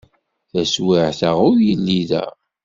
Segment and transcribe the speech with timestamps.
[0.51, 2.25] Taswiɛt-a ur yelli da.